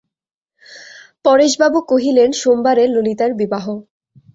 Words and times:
পরেশবাবু 1.25 1.79
কহিলেন, 1.91 2.29
সোমবারে 2.41 2.83
ললিতার 2.87 3.31
বিবাহ। 3.33 3.65